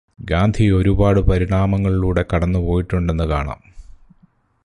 [0.19, 3.61] ഗാന്ധി ഒരുപാട് പരിണാമങ്ങളിലൂടെ കടന്നു പോയിട്ടുണ്ടെന്ന് കാണാം.